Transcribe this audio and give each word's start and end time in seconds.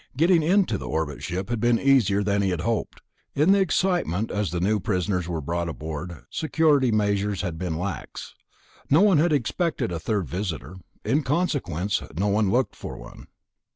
Getting 0.17 0.41
into 0.41 0.79
the 0.79 0.87
orbit 0.87 1.21
ship 1.21 1.49
had 1.49 1.59
been 1.59 1.77
easier 1.79 2.23
than 2.23 2.41
he 2.41 2.49
had 2.49 2.61
hoped. 2.61 3.03
In 3.35 3.51
the 3.51 3.59
excitement 3.59 4.31
as 4.31 4.49
the 4.49 4.59
new 4.59 4.79
prisoners 4.79 5.29
were 5.29 5.41
brought 5.41 5.69
aboard, 5.69 6.23
security 6.31 6.91
measures 6.91 7.41
had 7.43 7.59
been 7.59 7.77
lax. 7.77 8.33
No 8.89 9.01
one 9.01 9.19
had 9.19 9.31
expected 9.31 9.91
a 9.91 9.99
third 9.99 10.27
visitor; 10.27 10.77
in 11.05 11.21
consequence, 11.21 12.01
no 12.17 12.29
one 12.29 12.49
looked 12.49 12.75
for 12.75 12.97
one. 12.97 13.27